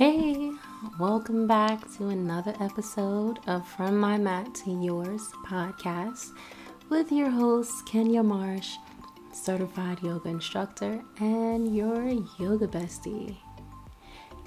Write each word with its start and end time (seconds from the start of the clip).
Hey, 0.00 0.52
welcome 0.98 1.46
back 1.46 1.86
to 1.98 2.08
another 2.08 2.54
episode 2.58 3.38
of 3.46 3.68
From 3.68 3.98
My 3.98 4.16
Mat 4.16 4.54
to 4.64 4.70
Yours 4.70 5.28
podcast 5.44 6.30
with 6.88 7.12
your 7.12 7.28
host, 7.28 7.84
Kenya 7.84 8.22
Marsh, 8.22 8.76
certified 9.34 10.02
yoga 10.02 10.30
instructor 10.30 11.02
and 11.18 11.76
your 11.76 12.08
yoga 12.38 12.66
bestie. 12.66 13.36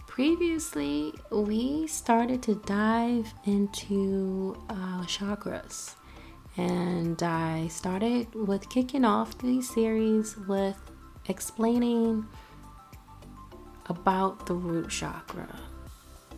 Previously, 0.08 1.14
we 1.30 1.86
started 1.86 2.42
to 2.42 2.56
dive 2.56 3.32
into 3.46 4.58
uh, 4.72 5.04
chakras, 5.04 5.94
and 6.58 7.22
I 7.22 7.68
started 7.68 8.34
with 8.34 8.70
kicking 8.70 9.06
off 9.06 9.38
the 9.38 9.62
series 9.62 10.36
with 10.36 10.80
explaining 11.28 12.26
about 13.88 14.46
the 14.46 14.54
root 14.54 14.90
chakra, 14.90 15.60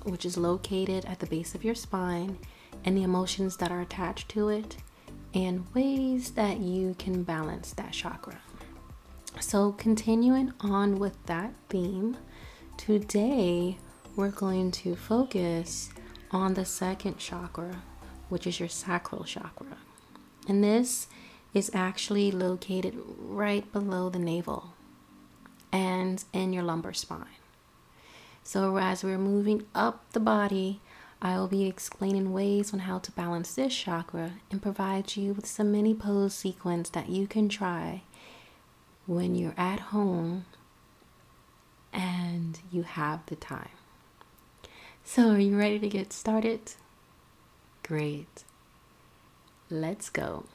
which 0.03 0.25
is 0.25 0.37
located 0.37 1.05
at 1.05 1.19
the 1.19 1.25
base 1.25 1.55
of 1.55 1.63
your 1.63 1.75
spine, 1.75 2.37
and 2.83 2.97
the 2.97 3.03
emotions 3.03 3.57
that 3.57 3.71
are 3.71 3.81
attached 3.81 4.29
to 4.29 4.49
it, 4.49 4.77
and 5.33 5.65
ways 5.73 6.31
that 6.31 6.59
you 6.59 6.95
can 6.97 7.23
balance 7.23 7.73
that 7.73 7.91
chakra. 7.91 8.39
So, 9.39 9.73
continuing 9.73 10.53
on 10.61 10.97
with 10.97 11.23
that 11.25 11.53
theme, 11.69 12.17
today 12.77 13.77
we're 14.15 14.29
going 14.29 14.71
to 14.71 14.95
focus 14.95 15.89
on 16.31 16.53
the 16.53 16.65
second 16.65 17.17
chakra, 17.17 17.83
which 18.29 18.47
is 18.47 18.59
your 18.59 18.69
sacral 18.69 19.23
chakra. 19.23 19.77
And 20.47 20.63
this 20.63 21.07
is 21.53 21.71
actually 21.73 22.31
located 22.31 22.95
right 23.17 23.69
below 23.71 24.09
the 24.09 24.19
navel 24.19 24.73
and 25.71 26.23
in 26.31 26.53
your 26.53 26.63
lumbar 26.63 26.93
spine. 26.93 27.25
So, 28.47 28.77
as 28.77 29.03
we're 29.03 29.17
moving 29.17 29.65
up 29.73 30.05
the 30.11 30.19
body, 30.19 30.79
I 31.19 31.35
will 31.35 31.47
be 31.47 31.65
explaining 31.65 32.31
ways 32.31 32.73
on 32.73 32.81
how 32.81 32.99
to 32.99 33.11
balance 33.11 33.55
this 33.55 33.75
chakra 33.75 34.33
and 34.51 34.61
provide 34.61 35.17
you 35.17 35.33
with 35.33 35.47
some 35.47 35.71
mini 35.71 35.95
pose 35.95 36.35
sequence 36.35 36.89
that 36.89 37.09
you 37.09 37.25
can 37.25 37.49
try 37.49 38.03
when 39.07 39.33
you're 39.33 39.55
at 39.57 39.79
home 39.79 40.45
and 41.91 42.59
you 42.71 42.83
have 42.83 43.25
the 43.25 43.35
time. 43.35 43.69
So, 45.03 45.31
are 45.31 45.39
you 45.39 45.57
ready 45.57 45.79
to 45.79 45.89
get 45.89 46.13
started? 46.13 46.73
Great. 47.81 48.43
Let's 49.71 50.11
go. 50.11 50.45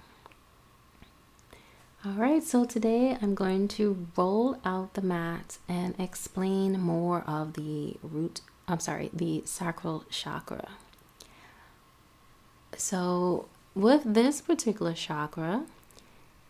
All 2.03 2.13
right, 2.13 2.43
so 2.43 2.65
today 2.65 3.19
I'm 3.21 3.35
going 3.35 3.69
to 3.77 4.07
roll 4.17 4.57
out 4.65 4.95
the 4.95 5.03
mat 5.03 5.59
and 5.69 5.95
explain 6.01 6.81
more 6.81 7.23
of 7.27 7.53
the 7.53 7.99
root, 8.03 8.41
I'm 8.67 8.81
sorry, 8.81 9.11
the 9.13 9.43
sacral 9.45 10.07
chakra. 10.09 10.71
So, 12.75 13.49
with 13.75 14.01
this 14.15 14.41
particular 14.41 14.95
chakra, 14.95 15.67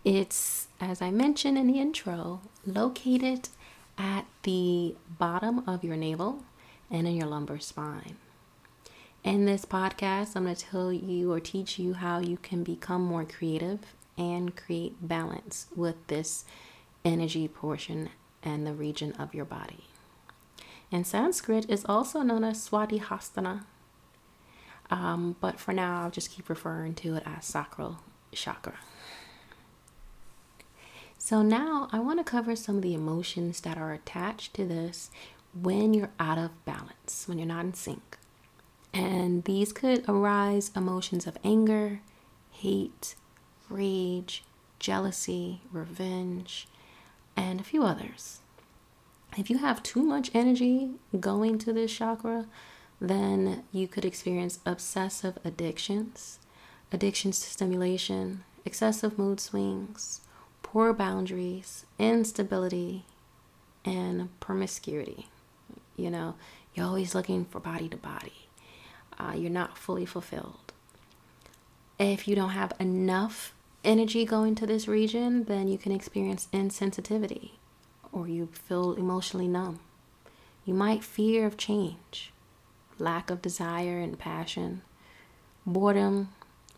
it's, 0.04 0.68
as 0.80 1.02
I 1.02 1.10
mentioned 1.10 1.58
in 1.58 1.66
the 1.66 1.80
intro, 1.80 2.42
located 2.64 3.48
at 3.98 4.26
the 4.44 4.94
bottom 5.18 5.68
of 5.68 5.82
your 5.82 5.96
navel 5.96 6.44
and 6.92 7.08
in 7.08 7.16
your 7.16 7.26
lumbar 7.26 7.58
spine. 7.58 8.14
In 9.24 9.46
this 9.46 9.64
podcast, 9.64 10.36
I'm 10.36 10.44
going 10.44 10.54
to 10.54 10.64
tell 10.64 10.92
you 10.92 11.32
or 11.32 11.40
teach 11.40 11.76
you 11.76 11.94
how 11.94 12.20
you 12.20 12.36
can 12.36 12.62
become 12.62 13.02
more 13.02 13.24
creative 13.24 13.80
and 14.20 14.54
create 14.54 14.96
balance 15.00 15.66
with 15.74 16.06
this 16.08 16.44
energy 17.06 17.48
portion 17.48 18.10
and 18.42 18.66
the 18.66 18.74
region 18.74 19.12
of 19.12 19.34
your 19.34 19.46
body. 19.46 19.84
In 20.90 21.04
Sanskrit, 21.04 21.68
is 21.70 21.86
also 21.86 22.20
known 22.20 22.44
as 22.44 22.68
Swadhisthana, 22.68 23.64
um, 24.90 25.36
but 25.40 25.58
for 25.58 25.72
now, 25.72 26.02
I'll 26.02 26.10
just 26.10 26.30
keep 26.30 26.50
referring 26.50 26.94
to 26.96 27.14
it 27.14 27.22
as 27.24 27.46
sacral 27.46 28.00
chakra. 28.32 28.74
So, 31.16 31.42
now 31.42 31.88
I 31.92 32.00
want 32.00 32.18
to 32.18 32.24
cover 32.24 32.56
some 32.56 32.76
of 32.76 32.82
the 32.82 32.94
emotions 32.94 33.60
that 33.60 33.78
are 33.78 33.92
attached 33.92 34.52
to 34.54 34.66
this 34.66 35.10
when 35.54 35.94
you're 35.94 36.10
out 36.18 36.38
of 36.38 36.64
balance, 36.64 37.26
when 37.26 37.38
you're 37.38 37.46
not 37.46 37.64
in 37.64 37.74
sync. 37.74 38.18
And 38.92 39.44
these 39.44 39.72
could 39.72 40.04
arise 40.08 40.72
emotions 40.74 41.26
of 41.26 41.38
anger, 41.44 42.00
hate, 42.50 43.14
rage, 43.70 44.42
jealousy, 44.78 45.60
revenge, 45.72 46.66
and 47.36 47.60
a 47.60 47.64
few 47.64 47.84
others. 47.84 48.40
If 49.36 49.48
you 49.48 49.58
have 49.58 49.82
too 49.82 50.02
much 50.02 50.30
energy 50.34 50.90
going 51.18 51.58
to 51.58 51.72
this 51.72 51.92
chakra, 51.92 52.46
then 53.00 53.64
you 53.72 53.88
could 53.88 54.04
experience 54.04 54.58
obsessive 54.66 55.38
addictions, 55.44 56.38
addictions 56.92 57.40
to 57.40 57.48
stimulation, 57.48 58.44
excessive 58.64 59.18
mood 59.18 59.40
swings, 59.40 60.20
poor 60.62 60.92
boundaries, 60.92 61.86
instability, 61.98 63.04
and 63.84 64.28
promiscuity. 64.40 65.28
You 65.96 66.10
know, 66.10 66.34
you're 66.74 66.86
always 66.86 67.14
looking 67.14 67.44
for 67.44 67.60
body 67.60 67.88
to 67.88 67.96
body. 67.96 68.48
Uh, 69.18 69.34
you're 69.36 69.50
not 69.50 69.78
fully 69.78 70.06
fulfilled. 70.06 70.72
If 71.98 72.26
you 72.26 72.34
don't 72.34 72.50
have 72.50 72.72
enough 72.80 73.54
energy 73.84 74.24
going 74.24 74.54
to 74.56 74.66
this 74.66 74.86
region, 74.86 75.44
then 75.44 75.68
you 75.68 75.78
can 75.78 75.92
experience 75.92 76.48
insensitivity 76.52 77.52
or 78.12 78.28
you 78.28 78.48
feel 78.52 78.94
emotionally 78.94 79.48
numb. 79.48 79.80
You 80.64 80.74
might 80.74 81.04
fear 81.04 81.46
of 81.46 81.56
change, 81.56 82.32
lack 82.98 83.30
of 83.30 83.42
desire 83.42 83.98
and 83.98 84.18
passion, 84.18 84.82
boredom, 85.66 86.28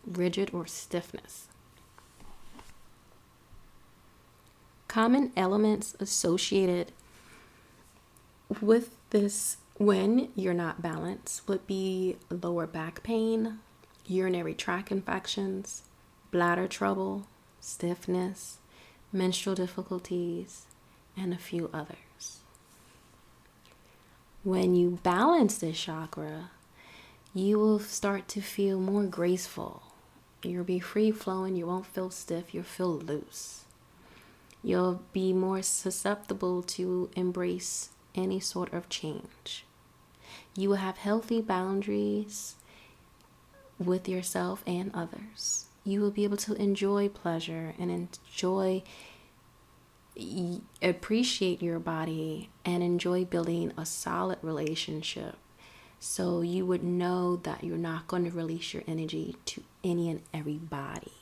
rigid 0.05 0.51
or 0.53 0.65
stiffness. 0.65 1.47
Common 4.87 5.31
elements 5.35 5.95
associated 5.99 6.91
with 8.61 8.95
this 9.09 9.57
when 9.77 10.29
you're 10.35 10.53
not 10.53 10.81
balanced 10.81 11.47
would 11.47 11.65
be 11.65 12.17
lower 12.29 12.67
back 12.67 13.01
pain, 13.01 13.59
urinary 14.05 14.53
tract 14.53 14.91
infections, 14.91 15.83
bladder 16.33 16.67
trouble, 16.67 17.27
stiffness, 17.61 18.57
menstrual 19.11 19.55
difficulties, 19.55 20.63
and 21.15 21.31
a 21.31 21.37
few 21.37 21.69
others. 21.71 22.39
When 24.43 24.73
you 24.73 24.97
balance 25.03 25.59
this 25.59 25.79
chakra, 25.79 26.49
you 27.35 27.59
will 27.59 27.77
start 27.77 28.27
to 28.29 28.41
feel 28.41 28.79
more 28.79 29.03
graceful. 29.03 29.83
You'll 30.41 30.63
be 30.63 30.79
free 30.79 31.11
flowing, 31.11 31.55
you 31.55 31.67
won't 31.67 31.85
feel 31.85 32.09
stiff, 32.09 32.51
you'll 32.51 32.63
feel 32.63 32.97
loose. 32.97 33.65
You'll 34.63 35.03
be 35.13 35.33
more 35.33 35.61
susceptible 35.61 36.63
to 36.63 37.11
embrace 37.15 37.89
any 38.15 38.39
sort 38.39 38.73
of 38.73 38.89
change. 38.89 39.65
You 40.57 40.69
will 40.69 40.77
have 40.77 40.97
healthy 40.97 41.41
boundaries 41.41 42.55
with 43.77 44.09
yourself 44.09 44.63
and 44.65 44.89
others 44.95 45.67
you 45.83 46.01
will 46.01 46.11
be 46.11 46.23
able 46.23 46.37
to 46.37 46.53
enjoy 46.53 47.09
pleasure 47.09 47.73
and 47.77 47.91
enjoy 47.91 48.83
appreciate 50.81 51.61
your 51.61 51.79
body 51.79 52.49
and 52.63 52.83
enjoy 52.83 53.25
building 53.25 53.73
a 53.77 53.85
solid 53.85 54.37
relationship. 54.41 55.35
So 55.99 56.41
you 56.41 56.65
would 56.65 56.83
know 56.83 57.37
that 57.37 57.63
you're 57.63 57.77
not 57.77 58.07
going 58.07 58.25
to 58.25 58.29
release 58.29 58.73
your 58.73 58.83
energy 58.87 59.35
to 59.45 59.63
any 59.83 60.09
and 60.09 60.21
everybody. 60.33 61.13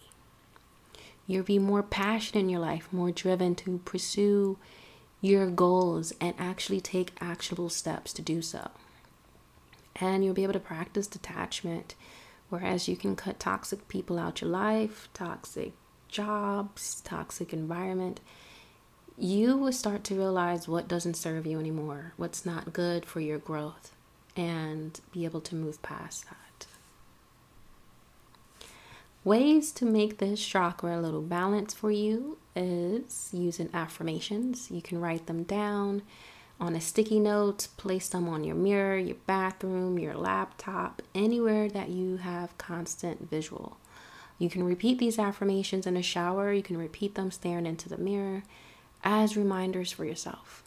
You'll 1.27 1.43
be 1.43 1.59
more 1.59 1.83
passionate 1.83 2.41
in 2.41 2.49
your 2.49 2.59
life 2.59 2.89
more 2.91 3.11
driven 3.11 3.55
to 3.55 3.77
pursue 3.85 4.57
your 5.21 5.49
goals 5.49 6.13
and 6.19 6.33
actually 6.37 6.81
take 6.81 7.13
actionable 7.21 7.69
steps 7.69 8.11
to 8.13 8.21
do 8.21 8.41
so. 8.41 8.71
And 9.95 10.25
you'll 10.25 10.33
be 10.33 10.43
able 10.43 10.53
to 10.53 10.59
practice 10.59 11.07
detachment 11.07 11.95
Whereas 12.51 12.89
you 12.89 12.97
can 12.97 13.15
cut 13.15 13.39
toxic 13.39 13.87
people 13.87 14.19
out 14.19 14.35
of 14.35 14.41
your 14.41 14.51
life, 14.51 15.07
toxic 15.13 15.71
jobs, 16.09 16.99
toxic 17.05 17.53
environment, 17.53 18.19
you 19.17 19.55
will 19.55 19.71
start 19.71 20.03
to 20.03 20.15
realize 20.15 20.67
what 20.67 20.89
doesn't 20.89 21.13
serve 21.13 21.47
you 21.47 21.61
anymore, 21.61 22.11
what's 22.17 22.45
not 22.45 22.73
good 22.73 23.05
for 23.05 23.21
your 23.21 23.37
growth, 23.37 23.93
and 24.35 24.99
be 25.13 25.23
able 25.23 25.39
to 25.39 25.55
move 25.55 25.81
past 25.81 26.25
that. 26.25 26.67
Ways 29.23 29.71
to 29.71 29.85
make 29.85 30.17
this 30.17 30.45
chakra 30.45 30.99
a 30.99 31.01
little 31.01 31.21
balanced 31.21 31.77
for 31.77 31.89
you 31.89 32.37
is 32.53 33.29
using 33.31 33.69
affirmations. 33.73 34.69
You 34.69 34.81
can 34.81 34.99
write 34.99 35.27
them 35.27 35.43
down 35.43 36.01
on 36.61 36.75
a 36.75 36.79
sticky 36.79 37.19
note, 37.19 37.67
place 37.75 38.07
them 38.07 38.29
on 38.29 38.43
your 38.43 38.55
mirror, 38.55 38.95
your 38.95 39.17
bathroom, 39.25 39.97
your 39.97 40.13
laptop, 40.13 41.01
anywhere 41.15 41.67
that 41.67 41.89
you 41.89 42.17
have 42.17 42.55
constant 42.59 43.27
visual. 43.27 43.77
You 44.37 44.47
can 44.47 44.63
repeat 44.63 44.99
these 44.99 45.17
affirmations 45.17 45.87
in 45.87 45.97
a 45.97 46.03
shower, 46.03 46.53
you 46.53 46.61
can 46.61 46.77
repeat 46.77 47.15
them 47.15 47.31
staring 47.31 47.65
into 47.65 47.89
the 47.89 47.97
mirror 47.97 48.43
as 49.03 49.35
reminders 49.35 49.91
for 49.91 50.05
yourself. 50.05 50.63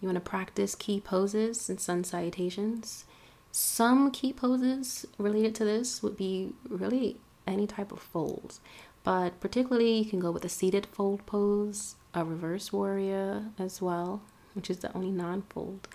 You 0.00 0.08
want 0.08 0.16
to 0.16 0.30
practice 0.30 0.74
key 0.74 1.00
poses 1.00 1.70
and 1.70 1.80
sun 1.80 2.04
salutations. 2.04 3.06
Some 3.50 4.10
key 4.10 4.34
poses 4.34 5.06
related 5.16 5.54
to 5.54 5.64
this 5.64 6.02
would 6.02 6.18
be 6.18 6.52
really 6.68 7.16
any 7.46 7.66
type 7.66 7.92
of 7.92 8.00
folds, 8.00 8.60
but 9.02 9.40
particularly 9.40 9.98
you 9.98 10.04
can 10.04 10.20
go 10.20 10.30
with 10.30 10.44
a 10.44 10.50
seated 10.50 10.84
fold 10.84 11.24
pose, 11.24 11.94
a 12.12 12.26
reverse 12.26 12.74
warrior 12.74 13.46
as 13.58 13.80
well, 13.80 14.20
which 14.54 14.70
is 14.70 14.78
the 14.78 14.94
only 14.94 15.10
non 15.10 15.42
fold, 15.42 15.88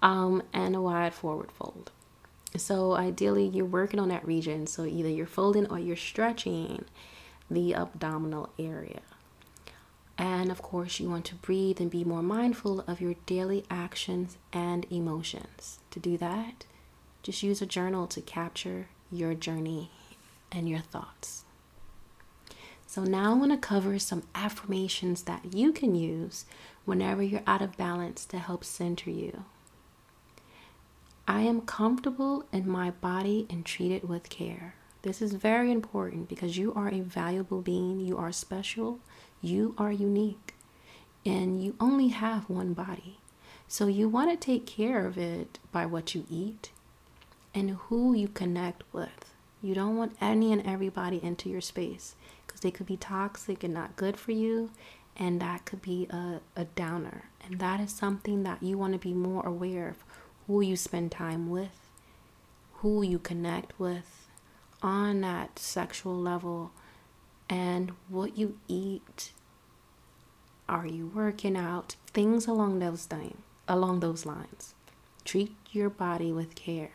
um, 0.00 0.42
and 0.52 0.74
a 0.74 0.80
wide 0.80 1.14
forward 1.14 1.52
fold. 1.52 1.90
So, 2.56 2.94
ideally, 2.94 3.46
you're 3.46 3.66
working 3.66 4.00
on 4.00 4.08
that 4.08 4.26
region. 4.26 4.66
So, 4.66 4.84
either 4.84 5.08
you're 5.08 5.26
folding 5.26 5.66
or 5.66 5.78
you're 5.78 5.96
stretching 5.96 6.84
the 7.50 7.74
abdominal 7.74 8.50
area. 8.58 9.02
And 10.18 10.50
of 10.50 10.62
course, 10.62 10.98
you 10.98 11.10
want 11.10 11.26
to 11.26 11.34
breathe 11.34 11.80
and 11.80 11.90
be 11.90 12.04
more 12.04 12.22
mindful 12.22 12.80
of 12.86 13.00
your 13.00 13.14
daily 13.26 13.64
actions 13.70 14.38
and 14.52 14.86
emotions. 14.90 15.78
To 15.90 16.00
do 16.00 16.16
that, 16.18 16.64
just 17.22 17.42
use 17.42 17.60
a 17.60 17.66
journal 17.66 18.06
to 18.08 18.20
capture 18.20 18.88
your 19.10 19.34
journey 19.34 19.90
and 20.50 20.68
your 20.68 20.80
thoughts. 20.80 21.45
So, 22.86 23.02
now 23.02 23.32
I 23.32 23.34
want 23.34 23.52
to 23.52 23.58
cover 23.58 23.98
some 23.98 24.22
affirmations 24.34 25.22
that 25.22 25.52
you 25.52 25.72
can 25.72 25.94
use 25.94 26.44
whenever 26.84 27.22
you're 27.22 27.42
out 27.46 27.60
of 27.60 27.76
balance 27.76 28.24
to 28.26 28.38
help 28.38 28.64
center 28.64 29.10
you. 29.10 29.44
I 31.28 31.40
am 31.40 31.62
comfortable 31.62 32.44
in 32.52 32.68
my 32.68 32.92
body 32.92 33.46
and 33.50 33.66
treated 33.66 34.08
with 34.08 34.28
care. 34.28 34.76
This 35.02 35.20
is 35.20 35.34
very 35.34 35.72
important 35.72 36.28
because 36.28 36.56
you 36.56 36.72
are 36.74 36.88
a 36.88 37.00
valuable 37.00 37.60
being. 37.60 38.00
You 38.00 38.16
are 38.16 38.30
special. 38.30 39.00
You 39.42 39.74
are 39.76 39.90
unique. 39.90 40.54
And 41.24 41.62
you 41.62 41.74
only 41.80 42.08
have 42.08 42.48
one 42.48 42.72
body. 42.72 43.18
So 43.66 43.88
you 43.88 44.08
want 44.08 44.30
to 44.30 44.36
take 44.36 44.66
care 44.66 45.04
of 45.06 45.18
it 45.18 45.58
by 45.72 45.86
what 45.86 46.14
you 46.14 46.24
eat 46.30 46.70
and 47.52 47.70
who 47.70 48.14
you 48.14 48.28
connect 48.28 48.84
with. 48.92 49.34
You 49.60 49.74
don't 49.74 49.96
want 49.96 50.16
any 50.20 50.52
and 50.52 50.64
everybody 50.64 51.22
into 51.22 51.48
your 51.48 51.60
space 51.60 52.14
because 52.56 52.62
they 52.62 52.70
could 52.70 52.86
be 52.86 52.96
toxic 52.96 53.62
and 53.62 53.74
not 53.74 53.96
good 53.96 54.16
for 54.16 54.32
you. 54.32 54.70
And 55.14 55.40
that 55.42 55.66
could 55.66 55.82
be 55.82 56.06
a, 56.08 56.40
a 56.56 56.64
downer. 56.64 57.24
And 57.44 57.58
that 57.58 57.80
is 57.80 57.92
something 57.92 58.44
that 58.44 58.62
you 58.62 58.78
want 58.78 58.94
to 58.94 58.98
be 58.98 59.12
more 59.12 59.46
aware 59.46 59.88
of 59.90 59.96
who 60.46 60.62
you 60.62 60.76
spend 60.76 61.12
time 61.12 61.50
with, 61.50 61.90
who 62.76 63.02
you 63.02 63.18
connect 63.18 63.78
with 63.78 64.28
on 64.82 65.20
that 65.22 65.58
sexual 65.58 66.16
level, 66.16 66.70
and 67.48 67.92
what 68.08 68.38
you 68.38 68.58
eat. 68.68 69.32
Are 70.68 70.86
you 70.86 71.10
working 71.14 71.56
out? 71.56 71.96
Things 72.08 72.46
along 72.46 72.78
those 72.78 73.04
things, 73.04 73.36
along 73.68 74.00
those 74.00 74.24
lines. 74.24 74.74
Treat 75.24 75.54
your 75.72 75.90
body 75.90 76.32
with 76.32 76.54
care. 76.54 76.92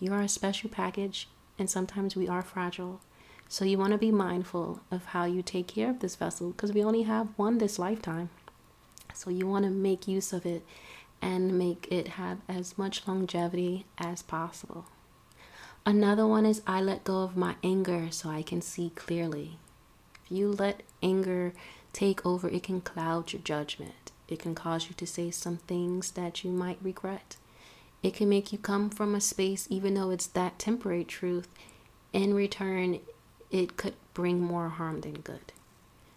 You 0.00 0.12
are 0.12 0.22
a 0.22 0.28
special 0.28 0.70
package, 0.70 1.28
and 1.58 1.68
sometimes 1.70 2.16
we 2.16 2.28
are 2.28 2.42
fragile. 2.42 3.00
So 3.48 3.64
you 3.64 3.78
want 3.78 3.92
to 3.92 3.98
be 3.98 4.12
mindful 4.12 4.80
of 4.90 5.06
how 5.06 5.24
you 5.24 5.42
take 5.42 5.68
care 5.68 5.88
of 5.88 6.00
this 6.00 6.16
vessel 6.16 6.50
because 6.50 6.72
we 6.72 6.84
only 6.84 7.02
have 7.02 7.28
one 7.36 7.58
this 7.58 7.78
lifetime. 7.78 8.28
So 9.14 9.30
you 9.30 9.46
want 9.46 9.64
to 9.64 9.70
make 9.70 10.06
use 10.06 10.32
of 10.32 10.44
it 10.44 10.64
and 11.22 11.58
make 11.58 11.88
it 11.90 12.08
have 12.08 12.38
as 12.48 12.76
much 12.76 13.08
longevity 13.08 13.86
as 13.96 14.22
possible. 14.22 14.84
Another 15.86 16.26
one 16.26 16.44
is 16.44 16.62
I 16.66 16.82
let 16.82 17.04
go 17.04 17.22
of 17.22 17.36
my 17.36 17.56
anger 17.64 18.08
so 18.10 18.28
I 18.28 18.42
can 18.42 18.60
see 18.60 18.92
clearly. 18.94 19.58
If 20.24 20.30
you 20.30 20.52
let 20.52 20.82
anger 21.02 21.54
take 21.94 22.26
over, 22.26 22.48
it 22.48 22.62
can 22.62 22.82
cloud 22.82 23.32
your 23.32 23.40
judgment. 23.40 24.12
It 24.28 24.38
can 24.38 24.54
cause 24.54 24.88
you 24.88 24.94
to 24.94 25.06
say 25.06 25.30
some 25.30 25.56
things 25.56 26.10
that 26.12 26.44
you 26.44 26.50
might 26.50 26.78
regret. 26.82 27.36
It 28.02 28.14
can 28.14 28.28
make 28.28 28.52
you 28.52 28.58
come 28.58 28.90
from 28.90 29.14
a 29.14 29.20
space, 29.20 29.66
even 29.70 29.94
though 29.94 30.10
it's 30.10 30.26
that 30.26 30.58
temporary 30.58 31.04
truth. 31.04 31.48
In 32.12 32.34
return, 32.34 33.00
it 33.50 33.76
could 33.76 33.94
bring 34.14 34.40
more 34.40 34.68
harm 34.68 35.00
than 35.00 35.20
good. 35.20 35.52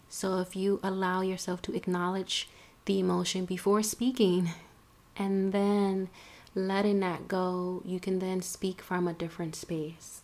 So 0.08 0.38
if 0.38 0.54
you 0.54 0.80
allow 0.82 1.22
yourself 1.22 1.62
to 1.62 1.74
acknowledge 1.74 2.48
the 2.84 2.98
emotion 2.98 3.44
before 3.44 3.82
speaking, 3.82 4.50
and 5.16 5.52
then 5.52 6.08
letting 6.54 7.00
that 7.00 7.28
go, 7.28 7.82
you 7.84 8.00
can 8.00 8.18
then 8.18 8.42
speak 8.42 8.82
from 8.82 9.06
a 9.06 9.12
different 9.12 9.54
space. 9.54 10.22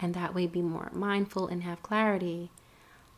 And 0.00 0.14
that 0.14 0.34
way, 0.34 0.46
be 0.46 0.62
more 0.62 0.90
mindful 0.92 1.48
and 1.48 1.64
have 1.64 1.82
clarity 1.82 2.50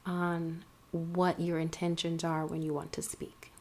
on 0.07 0.65
what 0.93 1.39
your 1.39 1.59
intentions 1.59 2.25
are 2.25 2.47
when 2.47 2.63
you 2.63 2.73
want 2.73 2.93
to 2.95 3.03
speak. 3.03 3.53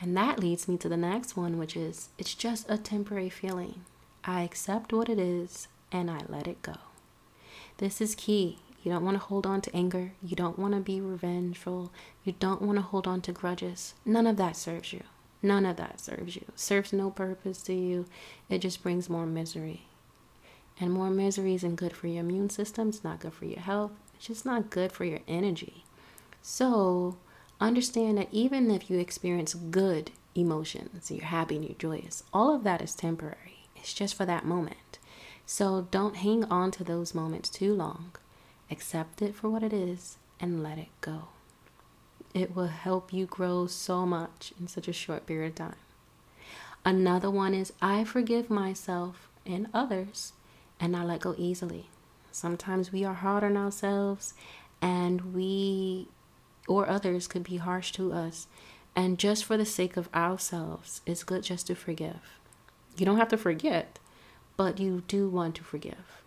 And 0.00 0.16
that 0.16 0.40
leads 0.40 0.66
me 0.66 0.78
to 0.78 0.88
the 0.88 0.96
next 0.96 1.36
one, 1.36 1.58
which 1.58 1.76
is 1.76 2.08
it's 2.18 2.34
just 2.34 2.70
a 2.70 2.78
temporary 2.78 3.28
feeling. 3.28 3.84
I 4.24 4.42
accept 4.42 4.92
what 4.92 5.10
it 5.10 5.18
is 5.18 5.68
and 5.92 6.10
I 6.10 6.22
let 6.28 6.48
it 6.48 6.62
go. 6.62 6.89
This 7.80 8.02
is 8.02 8.14
key. 8.14 8.58
You 8.82 8.92
don't 8.92 9.06
want 9.06 9.14
to 9.14 9.24
hold 9.24 9.46
on 9.46 9.62
to 9.62 9.74
anger. 9.74 10.12
You 10.22 10.36
don't 10.36 10.58
want 10.58 10.74
to 10.74 10.80
be 10.80 11.00
revengeful. 11.00 11.90
You 12.22 12.34
don't 12.38 12.60
want 12.60 12.76
to 12.76 12.82
hold 12.82 13.06
on 13.06 13.22
to 13.22 13.32
grudges. 13.32 13.94
None 14.04 14.26
of 14.26 14.36
that 14.36 14.54
serves 14.54 14.92
you. 14.92 15.02
None 15.40 15.64
of 15.64 15.78
that 15.78 15.98
serves 15.98 16.36
you. 16.36 16.44
Serves 16.54 16.92
no 16.92 17.08
purpose 17.08 17.62
to 17.62 17.72
you. 17.72 18.04
It 18.50 18.58
just 18.58 18.82
brings 18.82 19.08
more 19.08 19.24
misery. 19.24 19.86
And 20.78 20.92
more 20.92 21.08
misery 21.08 21.54
isn't 21.54 21.76
good 21.76 21.96
for 21.96 22.06
your 22.06 22.20
immune 22.20 22.50
system. 22.50 22.90
It's 22.90 23.02
not 23.02 23.20
good 23.20 23.32
for 23.32 23.46
your 23.46 23.60
health. 23.60 23.92
It's 24.14 24.26
just 24.26 24.44
not 24.44 24.68
good 24.68 24.92
for 24.92 25.06
your 25.06 25.20
energy. 25.26 25.86
So 26.42 27.16
understand 27.62 28.18
that 28.18 28.28
even 28.30 28.70
if 28.70 28.90
you 28.90 28.98
experience 28.98 29.54
good 29.54 30.10
emotions, 30.34 31.10
you're 31.10 31.24
happy 31.24 31.56
and 31.56 31.64
you're 31.64 31.78
joyous, 31.78 32.24
all 32.34 32.54
of 32.54 32.62
that 32.64 32.82
is 32.82 32.94
temporary. 32.94 33.68
It's 33.74 33.94
just 33.94 34.14
for 34.14 34.26
that 34.26 34.44
moment. 34.44 34.98
So 35.52 35.88
don't 35.90 36.14
hang 36.14 36.44
on 36.44 36.70
to 36.70 36.84
those 36.84 37.12
moments 37.12 37.48
too 37.48 37.74
long. 37.74 38.12
Accept 38.70 39.20
it 39.20 39.34
for 39.34 39.50
what 39.50 39.64
it 39.64 39.72
is 39.72 40.16
and 40.38 40.62
let 40.62 40.78
it 40.78 40.90
go. 41.00 41.24
It 42.32 42.54
will 42.54 42.68
help 42.68 43.12
you 43.12 43.26
grow 43.26 43.66
so 43.66 44.06
much 44.06 44.52
in 44.60 44.68
such 44.68 44.86
a 44.86 44.92
short 44.92 45.26
period 45.26 45.48
of 45.48 45.54
time. 45.56 45.74
Another 46.84 47.28
one 47.28 47.52
is 47.52 47.72
I 47.82 48.04
forgive 48.04 48.48
myself 48.48 49.28
and 49.44 49.66
others 49.74 50.34
and 50.78 50.96
I 50.96 51.02
let 51.02 51.22
go 51.22 51.34
easily. 51.36 51.86
Sometimes 52.30 52.92
we 52.92 53.04
are 53.04 53.14
hard 53.14 53.42
on 53.42 53.56
ourselves 53.56 54.34
and 54.80 55.34
we 55.34 56.06
or 56.68 56.88
others 56.88 57.26
could 57.26 57.42
be 57.42 57.56
harsh 57.56 57.90
to 57.94 58.12
us. 58.12 58.46
And 58.94 59.18
just 59.18 59.44
for 59.44 59.56
the 59.56 59.66
sake 59.66 59.96
of 59.96 60.08
ourselves, 60.14 61.00
it's 61.06 61.24
good 61.24 61.42
just 61.42 61.66
to 61.66 61.74
forgive. 61.74 62.38
You 62.96 63.04
don't 63.04 63.18
have 63.18 63.30
to 63.30 63.36
forget, 63.36 63.98
but 64.60 64.78
you 64.78 65.02
do 65.08 65.26
want 65.26 65.54
to 65.54 65.64
forgive. 65.64 66.20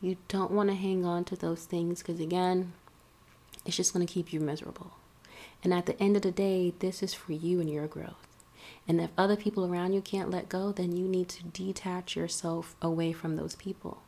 You 0.00 0.16
don't 0.28 0.52
want 0.52 0.70
to 0.70 0.74
hang 0.74 1.04
on 1.04 1.24
to 1.24 1.36
those 1.36 1.66
things 1.66 1.98
because, 1.98 2.18
again, 2.18 2.72
it's 3.66 3.76
just 3.76 3.92
going 3.92 4.06
to 4.06 4.10
keep 4.10 4.32
you 4.32 4.40
miserable. 4.40 4.92
And 5.62 5.74
at 5.74 5.84
the 5.84 6.02
end 6.02 6.16
of 6.16 6.22
the 6.22 6.30
day, 6.30 6.72
this 6.78 7.02
is 7.02 7.12
for 7.12 7.34
you 7.34 7.60
and 7.60 7.68
your 7.68 7.86
growth. 7.86 8.26
And 8.88 9.02
if 9.02 9.10
other 9.18 9.36
people 9.36 9.66
around 9.66 9.92
you 9.92 10.00
can't 10.00 10.30
let 10.30 10.48
go, 10.48 10.72
then 10.72 10.96
you 10.96 11.06
need 11.06 11.28
to 11.28 11.44
detach 11.44 12.16
yourself 12.16 12.74
away 12.80 13.12
from 13.12 13.36
those 13.36 13.54
people 13.54 14.00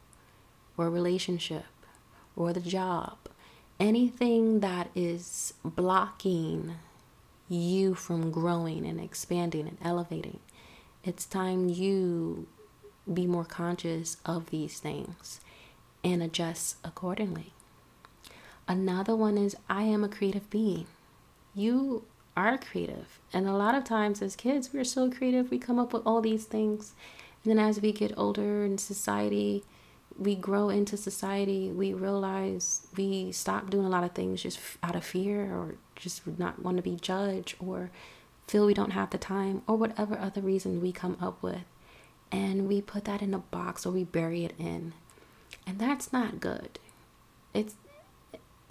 or 0.79 0.89
relationship 0.89 1.67
or 2.35 2.55
the 2.55 2.61
job. 2.61 3.19
Anything 3.79 4.61
that 4.61 4.89
is 4.95 5.53
blocking 5.63 6.77
you 7.47 7.95
from 7.95 8.31
growing 8.31 8.87
and 8.87 8.99
expanding 8.99 9.69
and 9.69 9.77
elevating. 9.85 10.41
It's 11.05 11.27
time 11.27 11.69
you 11.69 12.47
be 13.15 13.27
more 13.27 13.45
conscious 13.45 14.17
of 14.25 14.51
these 14.51 14.79
things 14.79 15.41
and 16.03 16.23
adjust 16.23 16.77
accordingly. 16.85 17.53
Another 18.69 19.17
one 19.17 19.37
is 19.37 19.57
I 19.69 19.83
am 19.83 20.05
a 20.05 20.09
creative 20.09 20.49
being 20.51 20.87
you 21.55 22.05
are 22.37 22.59
creative. 22.59 23.19
And 23.33 23.47
a 23.47 23.53
lot 23.53 23.75
of 23.75 23.85
times 23.85 24.23
as 24.23 24.37
kids, 24.37 24.71
we're 24.73 24.85
so 24.85 25.11
creative, 25.11 25.51
we 25.51 25.59
come 25.59 25.79
up 25.79 25.93
with 25.93 26.07
all 26.07 26.21
these 26.21 26.45
things. 26.45 26.95
And 27.45 27.51
then 27.51 27.65
as 27.65 27.81
we 27.81 27.93
get 27.93 28.17
older 28.17 28.65
in 28.65 28.79
society, 28.79 29.65
we 30.19 30.35
grow 30.35 30.69
into 30.69 30.97
society, 30.97 31.71
we 31.71 31.93
realize 31.93 32.87
we 32.97 33.33
stop 33.33 33.71
doing 33.71 33.87
a 33.87 33.91
lot 33.91 34.05
of 34.05 34.13
things 34.13 34.43
just 34.43 34.61
out 34.83 34.97
of 34.97 35.05
fear 35.05 35.45
or 35.45 35.75
just 35.97 36.27
not 36.39 36.63
want 36.63 36.77
to 36.77 36.83
be 36.83 36.97
judged 36.97 37.57
or 37.59 37.91
feel 38.47 38.67
we 38.67 38.75
don't 38.75 38.91
have 38.91 39.11
the 39.11 39.19
time 39.19 39.63
or 39.67 39.77
whatever 39.77 40.19
other 40.19 40.41
reason 40.41 40.81
we 40.81 40.93
come 40.93 41.17
up 41.21 41.43
with. 41.43 41.63
And 42.33 42.69
we 42.69 42.81
put 42.81 43.05
that 43.05 43.23
in 43.23 43.35
a 43.35 43.39
box 43.39 43.85
or 43.85 43.91
we 43.91 44.05
bury 44.05 44.45
it 44.45 44.55
in. 44.59 44.93
And 45.67 45.79
that's 45.79 46.13
not 46.13 46.41
good. 46.41 46.79
It's 47.53 47.75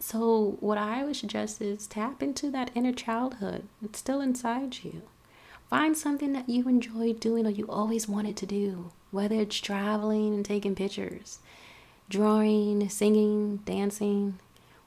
so, 0.01 0.58
what 0.62 0.78
I 0.78 1.04
would 1.04 1.18
suggest 1.18 1.62
is 1.62 1.86
tap 1.86 2.24
into 2.24 2.50
that 2.51 2.72
inner 2.74 2.94
childhood. 2.94 3.68
It's 3.84 4.00
still 4.00 4.22
inside 4.22 4.78
you. 4.84 5.01
Find 5.70 5.96
something 5.96 6.32
that 6.34 6.48
you 6.48 6.68
enjoy 6.70 7.13
doing 7.13 7.46
or 7.46 7.50
you 7.50 7.68
always 7.68 8.08
wanted 8.08 8.38
to 8.38 8.46
do, 8.46 8.92
whether 9.12 9.36
it's 9.36 9.58
traveling 9.58 10.34
and 10.34 10.46
taking 10.46 10.74
pictures, 10.74 11.39
drawing, 12.10 12.88
singing, 12.89 13.58
dancing, 13.58 14.39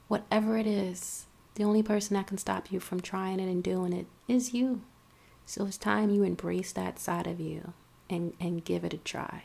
whatever 0.08 0.56
it 0.56 0.66
is. 0.66 1.26
The 1.56 1.64
only 1.64 1.82
person 1.82 2.14
that 2.14 2.26
can 2.26 2.38
stop 2.38 2.72
you 2.72 2.80
from 2.80 3.00
trying 3.00 3.38
it 3.38 3.50
and 3.50 3.62
doing 3.62 3.92
it 3.92 4.06
is 4.26 4.54
you. 4.54 4.80
So 5.44 5.66
it's 5.66 5.76
time 5.76 6.08
you 6.08 6.22
embrace 6.22 6.72
that 6.72 6.98
side 6.98 7.26
of 7.26 7.38
you 7.38 7.74
and, 8.08 8.34
and 8.40 8.64
give 8.64 8.84
it 8.84 8.94
a 8.94 8.98
try. 8.98 9.44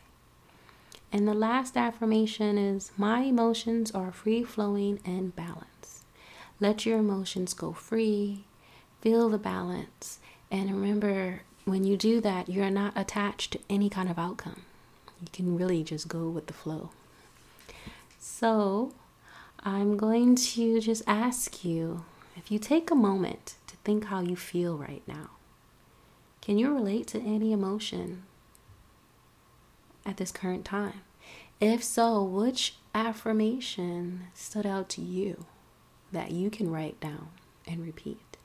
And 1.11 1.27
the 1.27 1.33
last 1.33 1.77
affirmation 1.77 2.57
is 2.57 2.91
My 2.97 3.21
emotions 3.21 3.91
are 3.91 4.11
free 4.11 4.43
flowing 4.43 4.99
and 5.05 5.35
balanced. 5.35 6.03
Let 6.59 6.85
your 6.85 6.99
emotions 6.99 7.53
go 7.53 7.71
free, 7.71 8.43
feel 9.01 9.29
the 9.29 9.37
balance, 9.37 10.19
and 10.51 10.71
remember 10.71 11.41
when 11.65 11.83
you 11.83 11.97
do 11.97 12.21
that, 12.21 12.47
you're 12.47 12.69
not 12.69 12.93
attached 12.95 13.51
to 13.51 13.59
any 13.69 13.89
kind 13.89 14.09
of 14.09 14.17
outcome. 14.17 14.61
You 15.21 15.27
can 15.33 15.57
really 15.57 15.83
just 15.83 16.07
go 16.07 16.29
with 16.29 16.47
the 16.47 16.53
flow. 16.53 16.91
So, 18.19 18.93
I'm 19.59 19.97
going 19.97 20.35
to 20.35 20.79
just 20.79 21.03
ask 21.05 21.65
you 21.65 22.05
if 22.35 22.51
you 22.51 22.59
take 22.59 22.89
a 22.89 22.95
moment 22.95 23.55
to 23.67 23.75
think 23.77 24.05
how 24.05 24.21
you 24.21 24.35
feel 24.35 24.77
right 24.77 25.03
now. 25.07 25.31
Can 26.41 26.57
you 26.57 26.73
relate 26.73 27.07
to 27.07 27.19
any 27.19 27.51
emotion 27.51 28.23
at 30.07 30.17
this 30.17 30.31
current 30.31 30.65
time? 30.65 31.01
If 31.59 31.83
so, 31.83 32.23
which 32.23 32.77
affirmation 32.95 34.27
stood 34.33 34.65
out 34.65 34.89
to 34.89 35.01
you 35.01 35.45
that 36.11 36.31
you 36.31 36.49
can 36.49 36.71
write 36.71 36.99
down 36.99 37.29
and 37.67 37.85
repeat? 37.85 38.37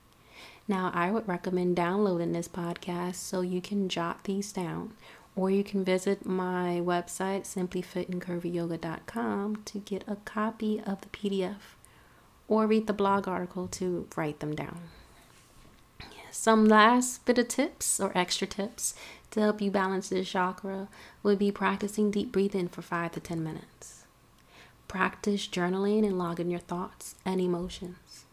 Now, 0.69 0.92
I 0.95 1.11
would 1.11 1.26
recommend 1.28 1.76
downloading 1.76 2.33
this 2.33 2.49
podcast 2.49 3.16
so 3.16 3.40
you 3.40 3.61
can 3.61 3.88
jot 3.88 4.23
these 4.25 4.52
down, 4.52 4.92
or 5.37 5.50
you 5.50 5.64
can 5.64 5.85
visit 5.85 6.25
my 6.26 6.81
website, 6.83 7.42
simplyfitandcurvyyoga.com, 7.42 9.62
to 9.64 9.78
get 9.78 10.04
a 10.07 10.16
copy 10.16 10.81
of 10.81 11.00
the 11.00 11.09
PDF 11.09 11.76
or 12.49 12.66
read 12.66 12.87
the 12.87 12.92
blog 12.92 13.28
article 13.28 13.69
to 13.69 14.07
write 14.16 14.40
them 14.40 14.54
down. 14.54 14.81
Some 16.35 16.65
last 16.65 17.27
bit 17.27 17.37
of 17.37 17.49
tips 17.49 18.01
or 18.01 18.11
extra 18.17 18.47
tips 18.47 18.95
to 19.33 19.41
help 19.41 19.61
you 19.61 19.71
balance 19.71 20.09
this 20.09 20.31
chakra 20.31 20.89
would 21.23 21.39
be 21.39 21.53
practicing 21.53 22.11
deep 22.11 22.33
breathing 22.33 22.69
for 22.69 22.81
five 22.81 23.12
to 23.12 23.21
10 23.21 23.45
minutes. 23.45 24.05
Practice 24.89 25.47
journaling 25.47 26.07
and 26.07 26.19
logging 26.19 26.51
your 26.51 26.59
thoughts 26.59 27.17
and 27.27 27.39
emotions. 27.39 28.25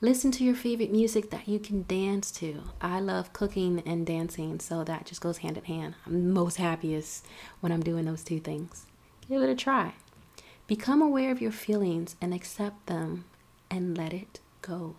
Listen 0.00 0.32
to 0.32 0.42
your 0.42 0.56
favorite 0.56 0.90
music 0.90 1.30
that 1.30 1.46
you 1.46 1.60
can 1.60 1.84
dance 1.84 2.32
to. 2.32 2.64
I 2.80 2.98
love 2.98 3.32
cooking 3.32 3.84
and 3.86 4.04
dancing, 4.04 4.58
so 4.58 4.82
that 4.82 5.06
just 5.06 5.20
goes 5.20 5.38
hand 5.38 5.56
in 5.58 5.64
hand. 5.64 5.94
I'm 6.06 6.32
most 6.32 6.56
happiest 6.56 7.24
when 7.60 7.70
I'm 7.70 7.84
doing 7.84 8.04
those 8.04 8.24
two 8.24 8.40
things. 8.40 8.86
Give 9.28 9.42
it 9.42 9.48
a 9.48 9.54
try. 9.54 9.94
Become 10.66 11.00
aware 11.00 11.30
of 11.30 11.40
your 11.40 11.52
feelings 11.52 12.16
and 12.20 12.34
accept 12.34 12.86
them 12.86 13.26
and 13.70 13.96
let 13.96 14.12
it 14.12 14.40
go. 14.60 14.96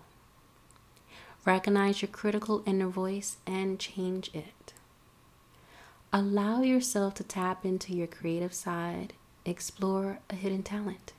Recognize 1.46 2.01
your 2.01 2.10
critical 2.10 2.63
inner 2.65 2.88
voice 2.88 3.38
and 3.48 3.79
change 3.79 4.29
it. 4.34 4.74
Allow 6.12 6.62
yourself 6.62 7.13
to 7.15 7.24
tap 7.24 7.65
into 7.65 7.93
your 7.93 8.08
creative 8.08 8.53
side, 8.53 9.13
explore 9.46 10.19
a 10.29 10.36
hidden 10.36 10.63
talent. 10.63 11.13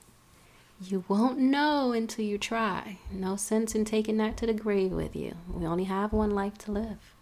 You 0.83 1.05
won't 1.09 1.39
know 1.39 1.93
until 1.93 2.25
you 2.25 2.39
try. 2.39 2.99
No 3.13 3.37
sense 3.37 3.75
in 3.75 3.85
taking 3.85 4.17
that 4.17 4.37
to 4.39 4.47
the 4.47 4.55
grave 4.55 4.93
with 4.93 5.15
you. 5.15 5.35
We 5.53 5.67
only 5.67 5.85
have 5.85 6.13
one 6.13 6.31
life 6.31 6.57
to 6.59 6.73
live. 6.73 7.15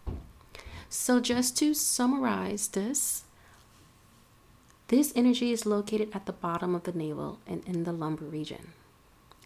So, 0.88 1.20
just 1.20 1.58
to 1.58 1.74
summarize 1.74 2.68
this, 2.68 3.24
this 4.86 5.12
energy 5.14 5.52
is 5.52 5.66
located 5.66 6.10
at 6.14 6.24
the 6.24 6.32
bottom 6.32 6.74
of 6.74 6.84
the 6.84 6.92
navel 6.92 7.40
and 7.46 7.62
in 7.66 7.84
the 7.84 7.92
lumbar 7.92 8.28
region. 8.28 8.72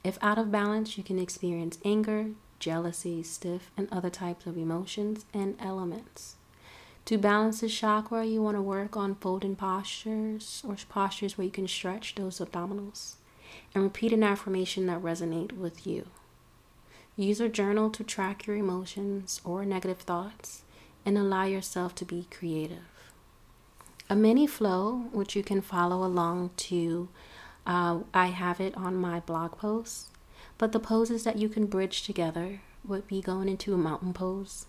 If 0.04 0.18
out 0.22 0.38
of 0.38 0.52
balance, 0.52 0.96
you 0.96 1.02
can 1.02 1.18
experience 1.18 1.78
anger, 1.84 2.26
jealousy, 2.62 3.24
stiff, 3.24 3.72
and 3.76 3.88
other 3.90 4.08
types 4.08 4.46
of 4.46 4.56
emotions 4.56 5.26
and 5.34 5.56
elements. 5.58 6.36
To 7.06 7.18
balance 7.18 7.60
the 7.60 7.68
chakra, 7.68 8.24
you 8.24 8.40
want 8.40 8.56
to 8.56 8.62
work 8.62 8.96
on 8.96 9.16
folding 9.16 9.56
postures 9.56 10.62
or 10.66 10.76
postures 10.88 11.36
where 11.36 11.44
you 11.44 11.50
can 11.50 11.66
stretch 11.66 12.14
those 12.14 12.38
abdominals 12.38 13.16
and 13.74 13.82
repeat 13.82 14.12
an 14.12 14.22
affirmation 14.22 14.86
that 14.86 15.02
resonate 15.02 15.52
with 15.58 15.84
you. 15.84 16.06
Use 17.16 17.40
a 17.40 17.48
journal 17.48 17.90
to 17.90 18.04
track 18.04 18.46
your 18.46 18.56
emotions 18.56 19.40
or 19.44 19.64
negative 19.64 19.98
thoughts 19.98 20.62
and 21.04 21.18
allow 21.18 21.44
yourself 21.44 21.96
to 21.96 22.04
be 22.04 22.28
creative. 22.30 22.78
A 24.08 24.14
mini 24.14 24.46
flow, 24.46 25.08
which 25.12 25.34
you 25.34 25.42
can 25.42 25.60
follow 25.60 26.04
along 26.04 26.50
to, 26.68 27.08
uh, 27.66 27.98
I 28.14 28.26
have 28.28 28.60
it 28.60 28.76
on 28.76 28.94
my 28.94 29.18
blog 29.18 29.58
post. 29.58 30.11
But 30.62 30.70
the 30.70 30.78
poses 30.78 31.24
that 31.24 31.38
you 31.38 31.48
can 31.48 31.66
bridge 31.66 32.04
together 32.04 32.60
would 32.86 33.08
be 33.08 33.20
going 33.20 33.48
into 33.48 33.74
a 33.74 33.76
mountain 33.76 34.12
pose, 34.12 34.64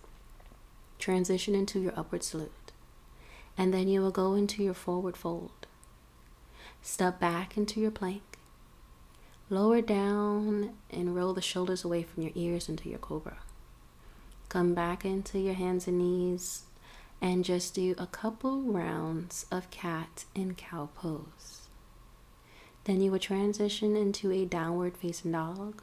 transition 0.98 1.54
into 1.54 1.80
your 1.80 1.94
upward 1.96 2.24
salute, 2.24 2.72
and 3.56 3.72
then 3.72 3.88
you 3.88 4.02
will 4.02 4.10
go 4.10 4.34
into 4.34 4.64
your 4.64 4.74
forward 4.74 5.16
fold. 5.16 5.68
Step 6.82 7.20
back 7.20 7.56
into 7.58 7.80
your 7.80 7.92
plank, 7.92 8.24
Lower 9.52 9.82
down 9.82 10.74
and 10.90 11.16
roll 11.16 11.36
the 11.36 11.44
shoulders 11.44 11.84
away 11.84 12.02
from 12.02 12.24
your 12.24 12.32
ears 12.34 12.68
into 12.68 12.90
your 12.90 12.98
cobra. 12.98 13.38
Come 14.50 14.74
back 14.74 15.06
into 15.06 15.38
your 15.38 15.54
hands 15.54 15.88
and 15.88 16.00
knees 16.00 16.64
and 17.22 17.46
just 17.46 17.76
do 17.76 17.94
a 18.00 18.08
couple 18.08 18.64
rounds 18.64 19.46
of 19.52 19.70
cat 19.70 20.26
and 20.36 20.58
cow 20.58 20.90
pose. 20.96 21.63
Then 22.86 23.02
you 23.02 23.12
will 23.12 23.20
transition 23.20 23.96
into 23.96 24.32
a 24.32 24.46
downward 24.46 24.98
facing 24.98 25.32
dog. 25.32 25.82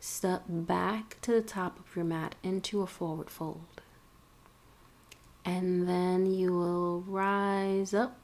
Step 0.00 0.44
back 0.48 1.20
to 1.22 1.32
the 1.32 1.42
top 1.42 1.78
of 1.78 1.94
your 1.94 2.04
mat 2.04 2.36
into 2.42 2.80
a 2.80 2.86
forward 2.86 3.28
fold. 3.28 3.82
And 5.44 5.88
then 5.88 6.26
you 6.26 6.52
will 6.52 7.00
rise 7.02 7.92
up 7.92 8.18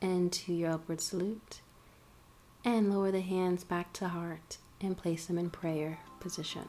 into 0.00 0.52
your 0.52 0.72
upward 0.72 1.00
salute 1.00 1.60
and 2.64 2.92
lower 2.92 3.10
the 3.10 3.20
hands 3.20 3.64
back 3.64 3.92
to 3.94 4.08
heart 4.08 4.58
and 4.80 4.96
place 4.96 5.26
them 5.26 5.38
in 5.38 5.50
prayer 5.50 5.98
position. 6.20 6.68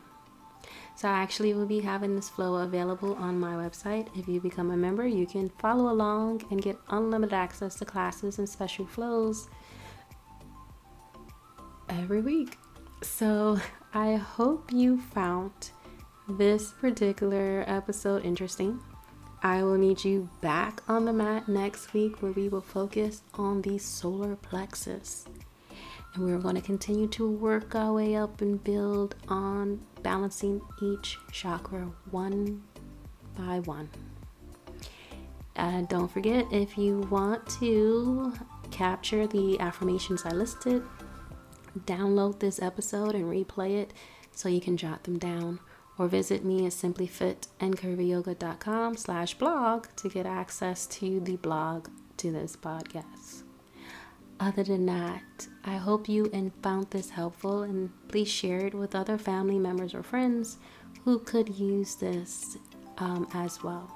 So, 0.95 1.07
I 1.07 1.13
actually 1.13 1.53
will 1.53 1.65
be 1.65 1.79
having 1.79 2.15
this 2.15 2.29
flow 2.29 2.55
available 2.55 3.15
on 3.15 3.39
my 3.39 3.53
website. 3.53 4.07
If 4.15 4.27
you 4.27 4.39
become 4.39 4.69
a 4.69 4.77
member, 4.77 5.07
you 5.07 5.25
can 5.25 5.49
follow 5.57 5.91
along 5.91 6.43
and 6.51 6.61
get 6.61 6.77
unlimited 6.89 7.33
access 7.33 7.75
to 7.75 7.85
classes 7.85 8.37
and 8.37 8.47
special 8.47 8.85
flows 8.85 9.49
every 11.91 12.21
week. 12.21 12.57
So, 13.01 13.59
I 13.93 14.15
hope 14.15 14.71
you 14.71 14.99
found 14.99 15.51
this 16.27 16.71
particular 16.71 17.65
episode 17.67 18.23
interesting. 18.23 18.79
I 19.43 19.63
will 19.63 19.77
need 19.77 20.03
you 20.05 20.29
back 20.39 20.81
on 20.87 21.05
the 21.05 21.13
mat 21.13 21.49
next 21.49 21.93
week 21.93 22.21
where 22.21 22.31
we 22.31 22.47
will 22.47 22.61
focus 22.61 23.23
on 23.33 23.61
the 23.63 23.77
solar 23.79 24.35
plexus. 24.35 25.25
And 26.13 26.25
we're 26.25 26.37
going 26.37 26.55
to 26.55 26.61
continue 26.61 27.07
to 27.07 27.29
work 27.29 27.73
our 27.73 27.93
way 27.93 28.15
up 28.15 28.41
and 28.41 28.63
build 28.63 29.15
on 29.27 29.81
balancing 30.03 30.61
each 30.81 31.17
chakra 31.31 31.91
one 32.11 32.61
by 33.35 33.59
one. 33.59 33.89
And 35.55 35.87
don't 35.89 36.11
forget 36.11 36.45
if 36.51 36.77
you 36.77 36.99
want 37.09 37.45
to 37.59 38.33
capture 38.69 39.27
the 39.27 39.59
affirmations 39.59 40.23
I 40.25 40.29
listed, 40.31 40.83
download 41.79 42.39
this 42.39 42.61
episode 42.61 43.15
and 43.15 43.25
replay 43.25 43.81
it 43.81 43.91
so 44.31 44.49
you 44.49 44.61
can 44.61 44.77
jot 44.77 45.03
them 45.03 45.17
down 45.17 45.59
or 45.97 46.07
visit 46.07 46.45
me 46.45 46.65
at 46.65 46.71
simplyfitandcurvyyoga.com 46.71 48.97
slash 48.97 49.33
blog 49.35 49.87
to 49.95 50.09
get 50.09 50.25
access 50.25 50.87
to 50.87 51.19
the 51.19 51.35
blog 51.37 51.87
to 52.17 52.31
this 52.31 52.55
podcast 52.55 53.43
other 54.41 54.63
than 54.63 54.87
that, 54.87 55.47
I 55.63 55.77
hope 55.77 56.09
you 56.09 56.29
found 56.63 56.89
this 56.89 57.11
helpful 57.11 57.61
and 57.61 57.91
please 58.07 58.27
share 58.27 58.65
it 58.65 58.73
with 58.73 58.95
other 58.95 59.17
family 59.17 59.59
members 59.59 59.93
or 59.93 60.01
friends 60.01 60.57
who 61.05 61.19
could 61.19 61.47
use 61.47 61.95
this 61.95 62.57
um, 62.97 63.27
as 63.35 63.63
well. 63.63 63.95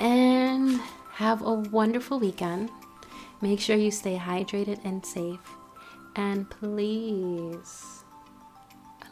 And 0.00 0.80
have 1.12 1.42
a 1.42 1.54
wonderful 1.54 2.18
weekend. 2.18 2.70
Make 3.40 3.60
sure 3.60 3.76
you 3.76 3.92
stay 3.92 4.18
hydrated 4.18 4.84
and 4.84 5.06
safe. 5.06 5.40
And 6.14 6.48
please 6.50 8.04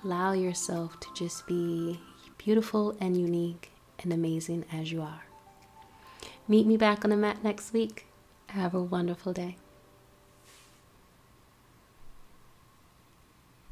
allow 0.05 0.33
yourself 0.33 0.99
to 1.01 1.09
just 1.15 1.47
be 1.47 2.01
beautiful 2.39 2.97
and 3.01 3.17
unique 3.17 3.71
and 4.03 4.13
amazing 4.13 4.65
as 4.73 4.93
you 4.93 5.03
are. 5.03 5.25
Meet 6.49 6.67
me 6.67 6.77
back 6.77 7.05
on 7.05 7.11
the 7.11 7.17
mat 7.17 7.43
next 7.45 7.73
week. 7.73 8.07
Have 8.49 8.75
a 8.75 8.83
wonderful 8.83 9.33
day. 9.33 9.57